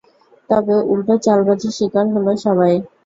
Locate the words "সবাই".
2.45-2.73